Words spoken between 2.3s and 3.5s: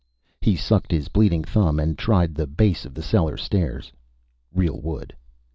the base of the cellar